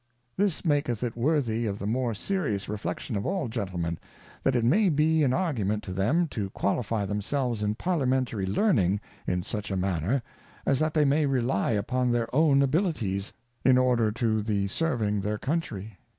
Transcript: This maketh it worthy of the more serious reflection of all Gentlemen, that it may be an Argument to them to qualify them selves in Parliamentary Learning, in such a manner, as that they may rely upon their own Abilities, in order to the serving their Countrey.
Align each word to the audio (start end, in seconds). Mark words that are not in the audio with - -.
This 0.35 0.65
maketh 0.65 1.03
it 1.03 1.15
worthy 1.15 1.67
of 1.67 1.77
the 1.77 1.85
more 1.85 2.15
serious 2.15 2.67
reflection 2.67 3.15
of 3.15 3.23
all 3.23 3.47
Gentlemen, 3.47 3.99
that 4.41 4.55
it 4.55 4.65
may 4.65 4.89
be 4.89 5.21
an 5.21 5.31
Argument 5.31 5.83
to 5.83 5.93
them 5.93 6.25
to 6.29 6.49
qualify 6.49 7.05
them 7.05 7.21
selves 7.21 7.61
in 7.61 7.75
Parliamentary 7.75 8.47
Learning, 8.47 8.99
in 9.27 9.43
such 9.43 9.69
a 9.69 9.77
manner, 9.77 10.23
as 10.65 10.79
that 10.79 10.95
they 10.95 11.05
may 11.05 11.27
rely 11.27 11.73
upon 11.73 12.09
their 12.11 12.33
own 12.35 12.63
Abilities, 12.63 13.31
in 13.63 13.77
order 13.77 14.11
to 14.13 14.41
the 14.41 14.67
serving 14.69 15.21
their 15.21 15.37
Countrey. 15.37 15.99